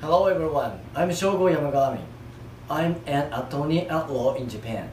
[0.00, 2.02] Hello everyone, I'm Shogo Yamagami.
[2.68, 4.90] I'm an attorney at law in Japan.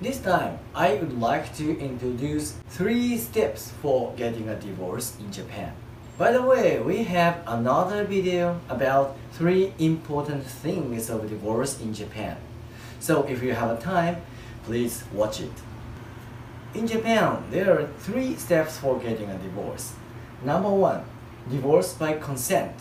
[0.00, 5.74] This time, I would like to introduce three steps for getting a divorce in Japan.
[6.16, 12.36] By the way, we have another video about three important things of divorce in Japan.
[12.98, 14.16] So if you have a time,
[14.64, 15.52] please watch it.
[16.74, 19.92] In Japan, there are three steps for getting a divorce.
[20.42, 21.04] Number one,
[21.48, 22.74] divorce by consent.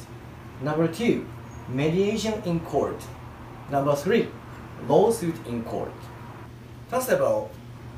[0.59, 1.27] Number two,
[1.67, 3.03] mediation in court.
[3.69, 4.29] Number three,
[4.87, 5.91] lawsuit in court.
[6.89, 7.51] First of all,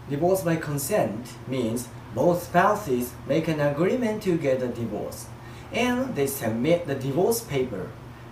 [0.09, 5.27] divorce by consent means both spouses make an agreement to get a divorce
[5.71, 7.89] and they submit the divorce paper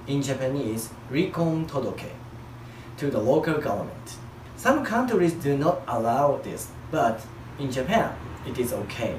[0.07, 2.11] in Japanese rikon todoke
[2.97, 4.17] to the local government.
[4.55, 7.21] Some countries do not allow this, but
[7.59, 8.15] in Japan
[8.47, 9.17] it is okay.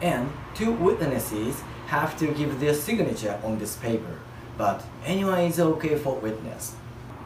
[0.00, 4.18] And two witnesses have to give their signature on this paper,
[4.58, 6.74] but anyone is okay for witness.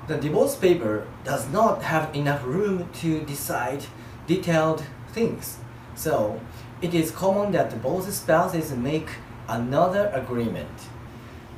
[0.07, 3.85] The divorce paper does not have enough room to decide
[4.27, 5.59] detailed things,
[5.95, 6.41] so
[6.83, 9.09] it is common that both spouses make
[9.49, 10.69] another agreement.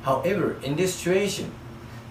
[0.03, 1.51] However, in this situation,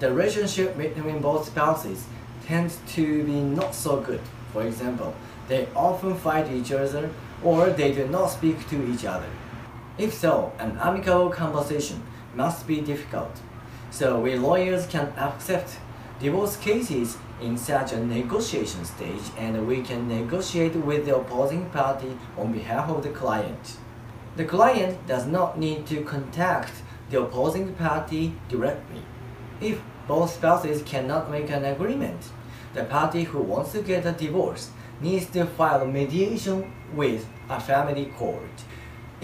[0.01, 2.05] the relationship between both spouses
[2.45, 4.21] tends to be not so good.
[4.53, 5.15] For example,
[5.49, 7.11] they often fight each other
[7.43, 9.29] or they do not speak to each other.
[9.97, 12.03] If so, an amicable conversation
[12.35, 13.41] must be difficult.
[13.95, 15.79] So we lawyers can accept
[16.19, 22.19] divorce cases in such a negotiation stage and we can negotiate with the opposing party
[22.37, 23.77] on behalf of the client.
[24.35, 26.73] The client does not need to contact
[27.09, 29.03] the opposing party directly.
[29.61, 32.33] If both spouses cannot make an agreement,
[32.73, 38.07] the party who wants to get a divorce needs to file mediation with a family
[38.19, 38.64] court.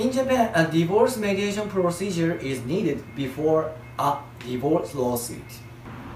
[0.01, 5.53] In Japan, a divorce mediation procedure is needed before a divorce lawsuit.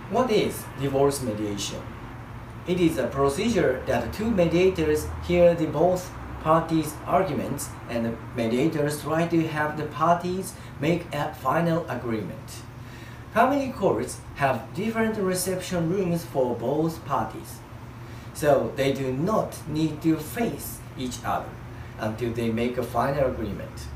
[0.09, 1.83] What is divorce mediation?
[2.67, 9.03] It is a procedure that two mediators hear the both parties' arguments and the mediators
[9.03, 12.63] try to have the parties make a final agreement.
[13.35, 17.59] Family courts have different reception rooms for both parties,
[18.33, 21.51] so they do not need to face each other
[21.99, 23.87] until they make a final agreement.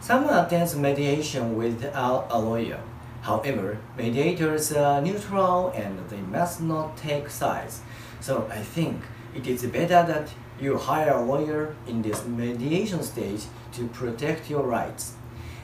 [0.00, 2.80] Someone attends mediation without a lawyer.
[3.22, 7.80] However, mediators are neutral and they must not take sides.
[8.20, 9.02] So I think
[9.34, 13.42] it is better that you hire a lawyer in this mediation stage
[13.72, 15.14] to protect your rights.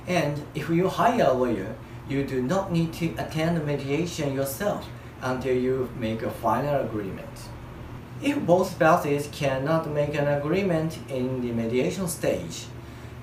[0.06, 1.76] And if you hire a lawyer,
[2.08, 4.88] you do not need to attend mediation yourself
[5.22, 7.51] until you make a final agreement.
[8.22, 12.66] If both spouses cannot make an agreement in the mediation stage,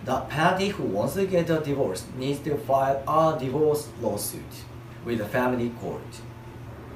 [0.03, 4.65] the party who wants to get a divorce needs to file a divorce lawsuit
[5.05, 6.19] with the family court.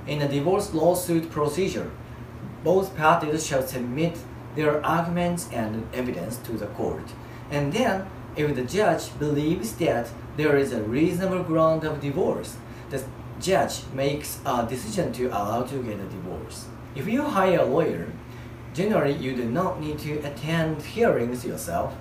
[0.05, 1.91] In a divorce lawsuit procedure,
[2.61, 4.17] both parties shall submit
[4.57, 7.13] their arguments and evidence to the court.
[7.51, 12.57] And then, if the judge believes that there is a reasonable ground of divorce,
[12.89, 13.01] the
[13.39, 16.65] judge makes a decision to allow to get a divorce.
[16.95, 18.07] If you hire a lawyer,
[18.75, 21.95] generally you do not need to attend hearings yourself,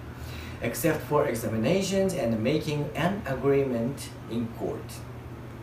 [0.61, 5.01] except for examinations and making an agreement in court.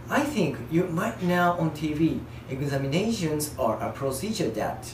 [0.10, 4.92] I think you might know on TV, examinations are a procedure that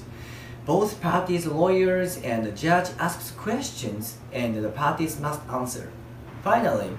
[0.65, 5.93] both parties' lawyers and the judge asks questions and the parties must answer.
[6.43, 6.89] Finally,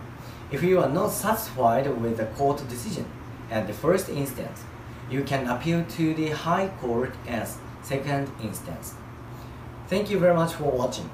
[0.51, 3.05] if you are not satisfied with the court decision
[3.51, 4.63] at the first instance,
[5.09, 8.95] you can appeal to the High Court as second instance.
[9.89, 11.09] Thank you very much for watching.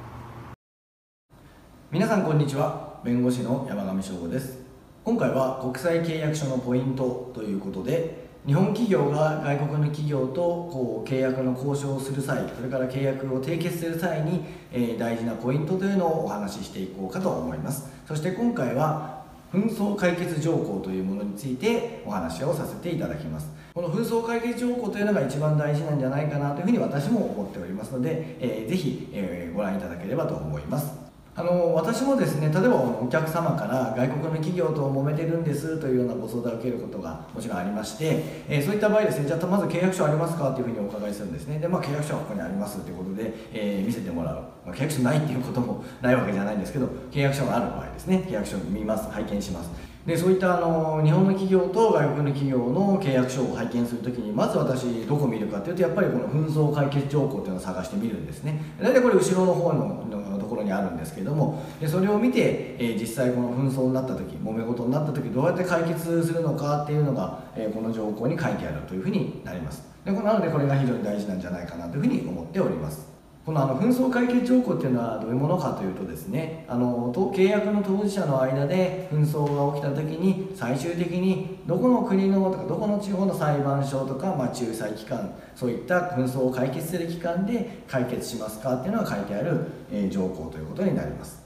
[1.90, 4.58] 皆さんこんにちは弁護士の山上翔吾です
[5.04, 10.34] 今回は国際契約書のポイントということで日本企業が外国の企業と
[10.72, 14.42] こう契約の交渉をする際それから契約を締結する際に、
[14.72, 31.00] えー、大事なポイントというのをお話ししていこうかと思いますそして今回は紛争解決条項というものについてお話をさせていただきますこの紛争解決条項というのが一番大事なんじゃないかなというふうに私も思っておりますので、えー、ぜひ、えー、ご覧いただければと思います。
[31.34, 41.58] あの私もですね例えばお客様から外国の企業と揉めてるんですというようなご相談を受けることがもちろんありまして、えー、そういった場合ですねじゃあまず契約書ありますかというふうにお伺いするんですね。
[41.58, 44.34] で、まあ、契約書はここにありますということで、えー、見せてもらう、
[44.66, 48.26] まあ、契約書ないっていうこともないわけじゃないんですけど契約書がある場合ですね。
[48.28, 49.10] 契約書を見ます。
[49.10, 49.91] 拝見します。
[50.06, 58.60] でそういったあの日本の企業と外国の企業の契約書を拝見するときにまず私どこ見るかというとやっぱりこの紛争解決条項というのを探してみるんですね。
[58.80, 69.82] 大体これ後ろの方のところにあるんですけどもでそれを見て、えー、実際この紛争になった時揉め事になった時どうやって解決するのかっていうのが、えー、この条項に書いてあるというふうになります。
[70.04, 73.11] でなのでこれが非常に大事なんじゃないかなというふうに思っております。
[73.44, 91.41] このあの紛争解決条項っていうのはどういうものかというとですねあの契約の当事者の間で紛争が起きた時に最終的にどこの国のとかどこの地方の裁判所とか、まあ、仲裁機関そういった紛争を解決する機関で解決しますかっていうのが書いてある、えー、条項ということになります。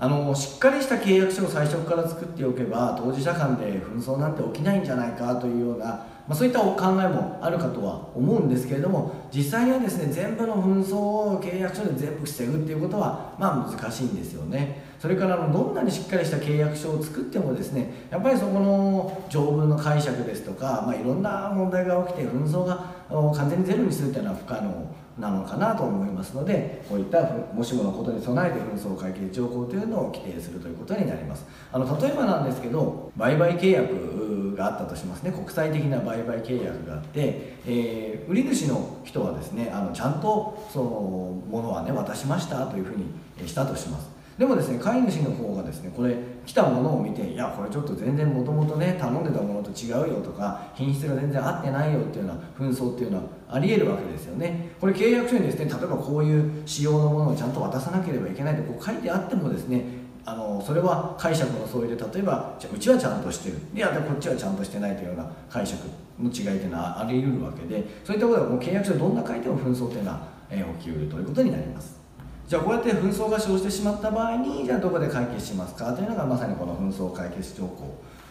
[0.00, 14.87] あのしっかりした契約書を最初から作っておけば当事者間で紛争なんて起きないんじゃないかというようなまあ、そういったお考えもあるかとは思うんですけれども実際にはですね全部の紛争を契約書で全部防ぐっていうことはまあ難しいんですよね。
[14.98, 27.22] それからどんなにしっかりした契約書を作ってもですねやっぱりそこの条文の解釈ですとか、まあ、いろんな問題が起きて紛争が完全にゼロにするっていうのは不可能なのかなと思いますのでこういった
[27.52, 31.44] もしものことに備えて紛争解決条項というのを規定するということになります。
[31.72, 35.32] あの例えばなんですけど売買契約があったとしますね。
[35.32, 40.84] 国際的な売買契約があって、えー、売り主の人はですねあのちゃんとその
[41.48, 44.17] ものはね渡しましたというふうにしたとします。
[44.38, 46.14] でもですね飼い主の方がですねこれ
[46.46, 54.70] 来たものを見ていやこれちょっと全然もともとね頼んでたものと違うよとか品質が全然合ってないよっていうような紛争っていうのはありえるわけですよね。
[54.80, 59.84] これ契約書にですね例えばこういう仕様のものをちゃんと渡さなければいけないとこう書いてあってもですね
[60.24, 63.58] あのそれは解釈の相違で例えばじゃうちはちゃんとしてる。
[63.74, 65.82] いやこっちはちゃんとしてないというような解釈
[66.20, 71.97] の違いというのはあり得るわけでそういったことはもう契約書どんな書いても紛争というのは、え起きうるということになります。
[72.48, 75.92] じゃあこうやって紛争が生じてしまった場合にじゃあどこで解決しますか？
[75.92, 77.66] というのがまさにこの紛争解決条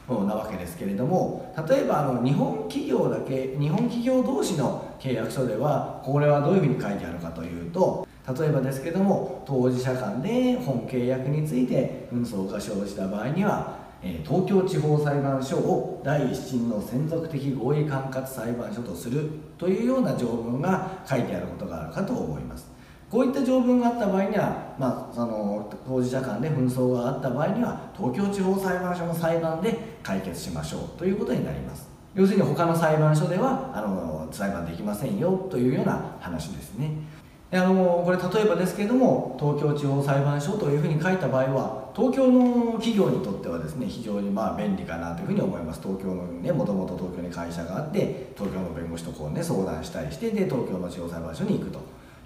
[0.07, 8.07] 項なわけですけれども例えばあの日本企業だけ日本企業同士の契約書ではこれはどういうふうに書いてあるかというと
[8.39, 13.77] 例えばですけども当事者間で本契約について紛争が生じた場合には
[14.25, 19.29] 東京地方裁判所を第一審の専属的合意管轄裁判所とする
[19.59, 22.75] というような条文が書いてあることがあるかと思います。
[23.09, 31.87] こういった条文があった場合には、まあ、その当事者間で紛争があった場合には東京地方裁判所の裁判で解決しましょうということになります。
[32.15, 36.91] 要するに他の裁判所ではあの裁判できませんよというような話ですね。
[37.49, 45.79] であのこれ例えばですけれども東京地方裁判所というふうに書いた場合は東京の企業にとってはですね非常にまあ便利かなというふうに思います。
[45.81, 51.79] 東京のねもともと東京に会社があって東京の弁護士とこうね相談したりしてで東京の地方裁判所に行くと。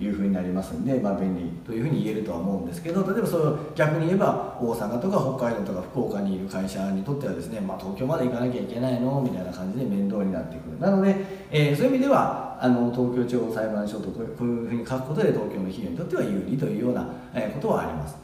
[0.06, 9.21] いうふうになりますんで、まあ、便利というふうに言えるとは思うんですけど例えばそれを逆に言えば大阪とか北海道とか福岡にいる会社にとってはですね、まあ、東京まで行かなきゃいけないの？
[9.21, 10.80] みたいな感じで面倒になってくる。
[10.80, 11.15] なので、
[11.51, 18.15] えー、そういう意味ではあの東京地方裁判所とこういうふうに書くことで東京の企業にとっては有利というようなえことはあります。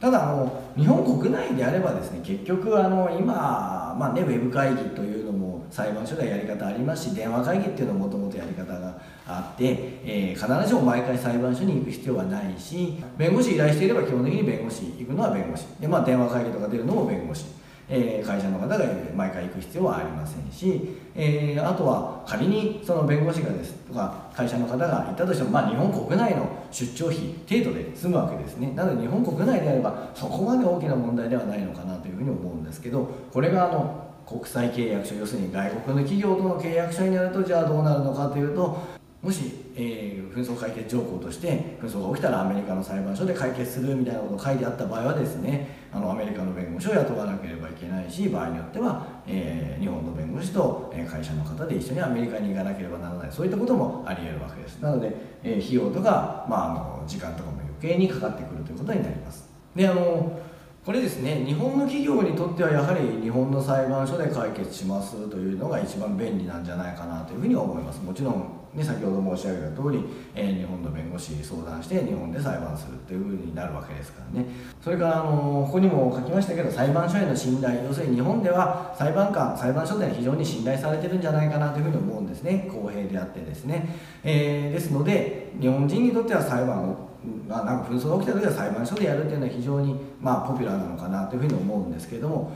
[0.00, 5.39] ただあの日本国内であればですね結局あの今、まあね、ウェブ会議というのも
[5.70, 15.66] 裁判所ではやり方ありますし電話会議っていうのももともとやり方があって、えー、必ずしも毎回裁判所に行く必要はないし弁護士依頼していれば基本的に弁護士行くのは弁護士。
[15.80, 17.46] で、まあ、電話会議とか出るのも弁護士、
[17.88, 18.78] えー、会社の方が
[19.14, 27.18] 毎回行く必要はありませんし、えー、あとは仮にその弁護士がですとか会社の方が行ったとしても、まあ、日本国内の出張費
[27.48, 28.72] 程度で済むわけですね。
[28.74, 53.32] なので日本国内であればそこまで大きな問題ではないのかなというふうに思うんですけどこれがあの国際契約書要するに外国の企業との契約書になるとじゃあどうなるのかというともし、えー、紛争解決条項として紛争が起きたらアメリカの裁判所で解決するみたいなことが書いてあった場合はですねあのアメリカの弁護士を雇わなければいけないし場合によっては、えー、日本の弁護士と会社の方で一緒にアメリカに行かなければならない。
[53.32, 54.78] そういったこともありえるわけです。
[54.80, 55.12] なので、
[55.42, 59.50] えー、費用とか、まあ、あの時間とかも余計にかかってくるということになります。
[59.74, 60.38] であの
[60.84, 68.00] これですね日本の企業にとってはやはり日本の裁判所で解決しますというのが一番便利なんじゃないかなというふうに思います。
[68.02, 74.46] もちろん、ね、先ほど申し上げた通り、えー、日本の弁護士に相談して日本で裁判するというふうになるわけですからね。
[74.80, 82.68] それからあのここにも書きましたけど裁判所への信頼要するに日本では裁判官裁判所では非常に信頼されてるんじゃないかなというふうに思うんですね。
[82.70, 83.88] 公平であってですね、
[84.22, 87.10] えー、ですので日本人にとっては裁判を
[87.46, 92.52] まあ、なんか紛争が起きた時は裁判所でやるっていうのは非常に、まあ、ポピュラーなのかなというふうに思うんですけれども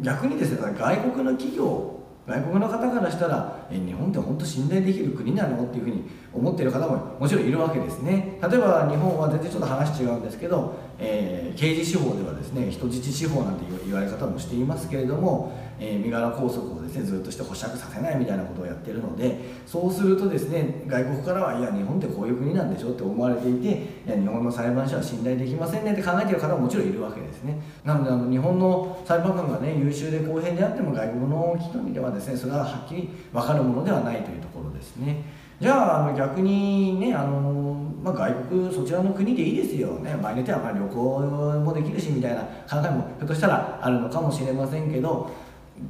[0.00, 1.95] 逆にですね外国の企業
[2.26, 5.64] 外国の方からしたらえ日本って本当信頼できる国なの？
[5.64, 8.38] っていうふうに思っている方ももちろんいるわけですね。
[8.42, 27.60] 例えば日本は全然ちょっと話違うんですけど、えー、刑事司法ではですね人質司法なんて言われ方もしていますけれども、えー、身柄拘束をですねずっとして保釈させないみたいなことをやってるのでそうするとですね外国からはいや日本ってこういう国なんでしょって思われていていや日本の裁判所は信頼できませんねって考えてる方ももちろんいるわけですね。
[27.84, 35.22] なのであの日本の裁判官がね優秀で公平であっても外国の人にではですねそれははっきり分かるものではないというところですね。
[35.60, 40.16] じゃああの逆にねあのまあ、外国そちらの国でいいですよね。
[40.22, 41.20] 場合によってはま旅行
[41.64, 45.28] もできるしみたいな考えもひょっとしたらあるのかもしれませんけど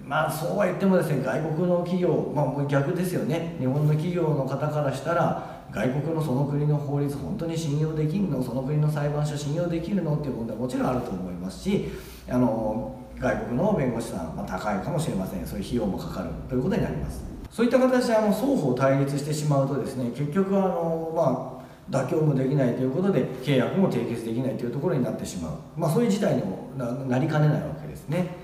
[0.03, 3.57] まあそうは言ってもですね外国の企業まあ逆ですよね。
[3.59, 8.43] 日本の企業の方からしたら外国のその国の法律本当に信用できるの？
[8.43, 10.17] その国の裁判所信用できるの？
[10.17, 11.91] っていう問題はもちろんあると思いますし
[12.31, 15.47] あの外国の弁護士さん、まあ、高いかもしれません。
[15.47, 17.36] そういう費用もかかるということになります。
[17.57, 26.69] そういった形であの双方対立してしまうとですね結局あのまあ妥協もできないということで契約も締結できないというところになってしまう、まあ、そういう事態にも
[27.09, 28.37] なりかねないわけですね。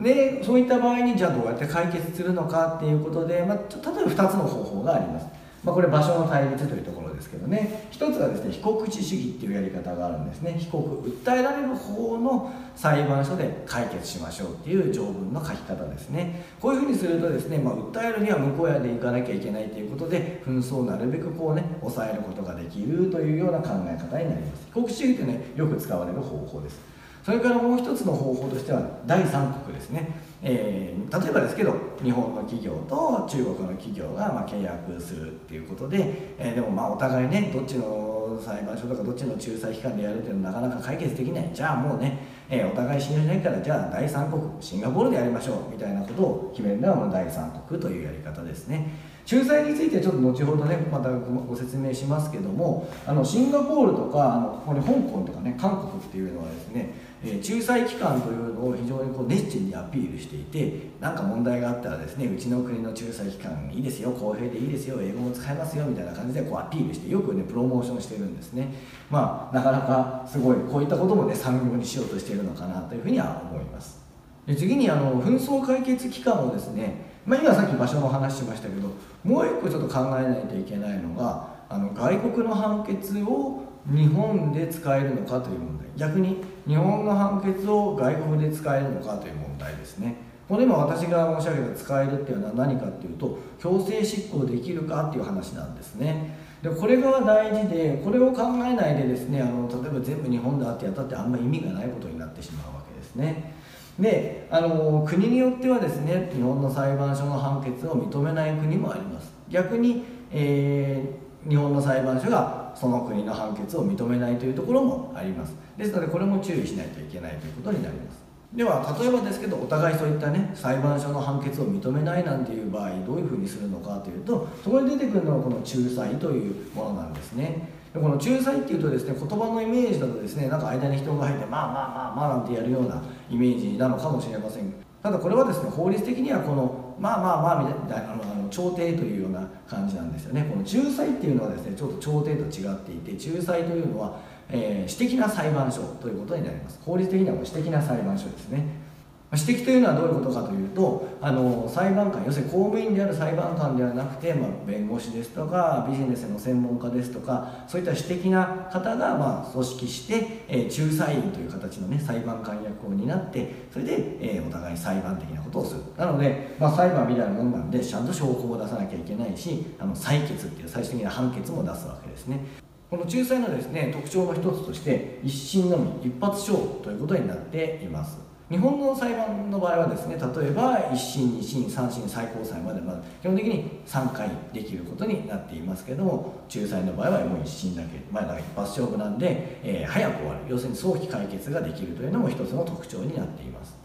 [0.00, 3.62] でそういった場合にじゃあどうやって解決するのかっていうことで、まあ、例
[4.02, 5.26] えば2つの方法があります。
[5.62, 7.05] まあ、これ場所の対立というところ。
[7.26, 10.54] ですけどね一つはですね被告知主義っていうやり方があるんですね。
[10.58, 16.44] 被告訴えられる方の裁判所で解決しましょうっていう条文の書き方ですね。
[16.60, 24.66] こういうふうにするとですね、まあ、訴えるには向こう屋で行かなきゃいけないということで紛争をなるべくこうね抑えることができるというような考え方になります。
[24.66, 26.78] 被告主義ってねよく使われる方法です。
[27.24, 30.10] それからもう一つの方法としては第三国ですね。
[30.42, 41.50] えー、例えばですけど日本の企業と中国の企業がま契約するっていうことで、えー、でもまあお互いねどっちの裁判所とかどっちの仲裁機関でやるっていうのはなかなか解決できない。
[41.54, 42.18] じゃあもうね、
[42.50, 49.16] えー、お互い信用しないからじゃあ第三国シンガポールでやりましょうみたいなことを決めるのは第三国というやり方ですね。
[49.30, 56.94] 仲裁についてちょっと後ほどねまたご説明しますけどもあのシンガポールとかあのここに香港とかね韓国っていうのはですね、
[57.26, 68.74] え、仲裁機関というのを非常にこう熱心にアピールしていて何か問題があったらですねうちの国の仲裁機関いいですよ公平でいいですよ英語も使えますよみたいな感じでこうアピールしてよくねプロモーションしてるんですね。
[69.10, 74.04] まあなかなかすごいこういったこともね産業にしようとしているのかなというふうには思います。
[74.46, 78.88] で次にあの紛争解決機関をですねまあ、今さっき場所の話しましたけど
[79.24, 85.86] もう一個ちょっと考えないといけないのがあの外国の判決を日本で使えるのかという問題。
[85.96, 90.16] 逆に日本の判決を外国で使えるのかという問題ですね。
[90.48, 96.38] これ今私が申し上げた使えるっていうのは何かっていうと強制執行できるかっていう話なんですね。
[96.62, 103.54] でこれが大事でこれを考えないでですねあの例えば全部日本だってやったってあんま意味がないことになってしまうわけですね。
[103.98, 109.32] であの国によってはですね日本の裁判所の判決を認めない国もあります。
[109.48, 115.54] 逆に、えー、日本の裁判所がその国の判決を認めないというところもあります。
[115.76, 118.26] ですのでこれも注意しないといけないということになります。
[118.54, 127.68] では例えばですけどお互いそういったね裁判所の判決を認めないなんていう場合どういうふうにするのかというとそこに出てくるのはこの仲裁というものなんですね。
[127.92, 134.72] でこの仲裁っていうとですね言葉のイメージだとですねなんか間に人が入ってまあまあまあまあなんてやるようなイメージなのかもしれません。
[135.02, 140.46] ただこれはですね法律的にはこのまあまあまあみたいなあの調停というような感じなんですよね。
[140.50, 146.80] この仲裁っていうのはですねちょっと調停と違っていて仲裁というのは、えー、私的な裁判所ということになります。
[146.82, 148.85] 法律的にはもう私的な裁判所ですね。
[149.32, 165.80] 指摘というのはどういうことかというとあの裁判官要するに公務員である裁判官ではなくて、まあ、弁護士ですとかビジネスの専門家ですとかそういった私的な方が、まあ、組織して、えー、仲裁員という形の、ね、裁判官役を担ってそれで、えー、お互い裁判的なことをする。
[165.96, 172.44] なので、まあ、裁判みたいなものなんでちゃんと証拠を出さなきゃいけないしあの採決っていう最終的な判決も出すわけですね。
[172.88, 178.25] この仲裁のですね特徴の一つとして一審のみ一発勝負ということになっています。
[178.48, 190.40] 日本の裁判の場合はですね例えば1審2審3審最高裁までまあ基本的に3回できることになっていますけども仲裁の場合はもう1審だけ、まあ、だから一発勝負なんで、えー、早く終わる。
[190.48, 193.76] 要するに早期解決ができるというのも一つの特徴になっています。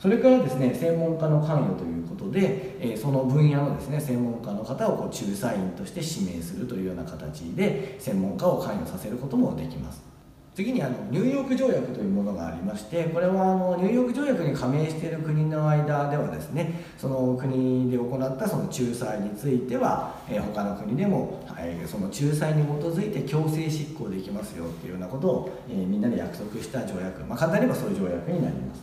[0.00, 10.17] それからですね専門家の関与ということで、えー、その分野のですね専門家の方をこう仲裁員として指名するというような形で専門家を関与させることもできます。
[10.58, 28.82] 次にあのニューヨーク条約というものがありましてこれはあのニューヨーク条約に加盟している国の間ではですねその国で行ったその仲裁については、えー、他の国でも、えー、その仲裁に基づいて強制執行できますよっていうようなことを、えー、みんなで約束した条約、まあ、簡単に言えばそういう条約になります。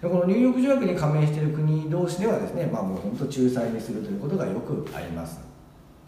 [0.00, 5.55] でこのニューヨーク条約に加盟している国同士ではですね、まあ、もう本当仲裁にするということがよくあります。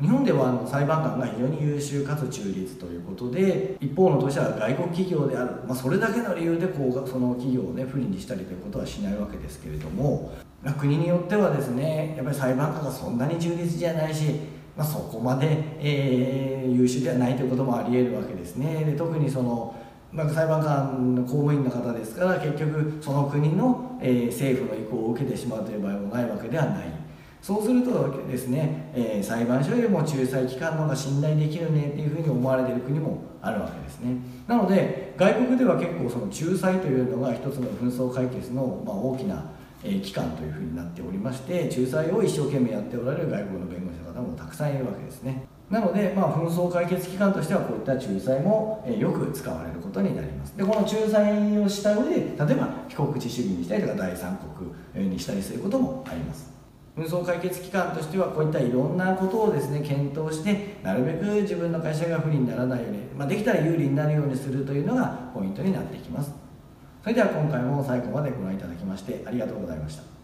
[0.00, 14.36] 日本ではあの裁判官が非常に優秀かつ中立ということで一方の当社は外国企業である、まあ、それだけの理由でこうその企業をね不利にしたりということはしないわけですけれども、まあ、国によってはですねやっぱり裁判官がそんなに中立じゃないし、
[14.76, 18.84] まあ、そこまで、えー、優秀ではないということもありえるわけですね。
[18.84, 19.74] で特にその
[20.10, 26.97] まあ、裁判官の公務員の方ですから結局その国の、えー、政府の意向を受けてしまうという場合もないわけではない。
[27.40, 34.16] そうするとですね、えー、裁判所よりも仲裁機関の方が信頼できるねっていうふうに思われている国もあるわけですね。
[34.46, 39.50] なので外国では結構その仲裁というのが一つの紛争解決の、ま、大きな、
[39.84, 45.46] え、機関というふうになっておりまして仲裁を一生懸命やっておられる外国の弁護士の方もたくさんいるわけですね。
[45.70, 50.56] なので、まあ、紛争解決機関としてはこういった仲裁も、え、よく使われることになります。
[50.56, 54.38] でこの仲裁をした上で例えば被告地主義にしたりとか第三
[54.94, 56.57] 国にしたりすることもあります。
[56.98, 66.32] 紛争解決機関としてはこういったいろんなことをですね検討してなるべく自分の会社が不利にならないように、まあ、できたら有利になるようにするというのがポイントになってきます。
[67.02, 70.17] それでは今回も最後までご覧いただきましてありがとうございました。